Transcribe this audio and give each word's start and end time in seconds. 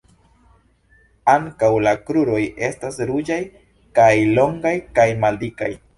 Ankaŭ 1.33 1.69
la 1.87 1.93
kruroj 2.07 2.39
estas 2.69 2.97
ruĝaj 3.11 3.41
kaj 4.01 4.11
longaj 4.41 4.77
kaj 5.01 5.07
maldikaj. 5.27 5.71